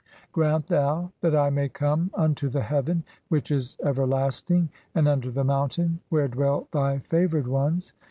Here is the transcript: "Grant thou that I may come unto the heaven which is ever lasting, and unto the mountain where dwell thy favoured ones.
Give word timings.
"Grant 0.31 0.65
thou 0.65 1.11
that 1.21 1.35
I 1.35 1.51
may 1.51 1.69
come 1.69 2.09
unto 2.15 2.49
the 2.49 2.63
heaven 2.63 3.03
which 3.29 3.51
is 3.51 3.77
ever 3.83 4.07
lasting, 4.07 4.69
and 4.95 5.07
unto 5.07 5.29
the 5.29 5.43
mountain 5.43 5.99
where 6.09 6.27
dwell 6.27 6.67
thy 6.71 6.97
favoured 6.97 7.45
ones. 7.47 7.93